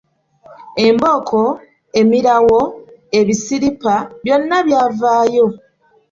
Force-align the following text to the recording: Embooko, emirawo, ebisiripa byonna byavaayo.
Embooko, 0.85 1.41
emirawo, 2.01 2.59
ebisiripa 3.19 3.93
byonna 4.23 4.57
byavaayo. 4.67 5.45